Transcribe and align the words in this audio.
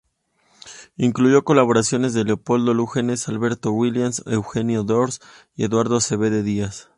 Incluyó 0.97 1.43
colaboraciones 1.43 2.15
de 2.15 2.23
Leopoldo 2.23 2.73
Lugones, 2.73 3.27
Alberto 3.29 3.71
Williams, 3.71 4.23
Eugenio 4.25 4.81
d'Ors 4.83 5.19
y 5.55 5.63
Eduardo 5.65 5.97
Acevedo 5.97 6.41
Díaz. 6.41 6.89